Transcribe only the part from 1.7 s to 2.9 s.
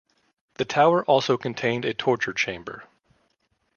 a torture chamber.